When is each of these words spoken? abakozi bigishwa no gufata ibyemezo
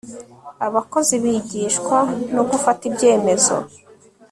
abakozi 0.67 1.13
bigishwa 1.23 1.97
no 2.35 2.43
gufata 2.49 2.81
ibyemezo 2.89 3.55